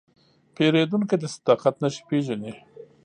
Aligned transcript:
پیرودونکی 0.55 1.15
د 1.21 1.23
صداقت 1.35 1.75
نښې 1.81 2.03
پېژني. 2.09 2.53